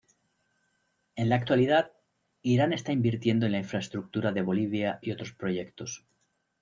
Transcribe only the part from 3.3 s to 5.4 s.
en la infraestructura de Bolivia y otros